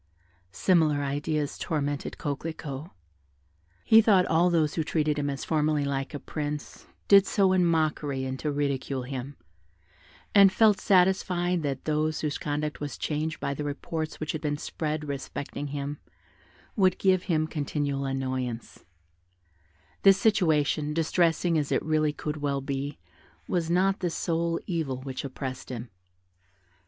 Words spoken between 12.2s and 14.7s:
whose conduct was changed by the reports which had been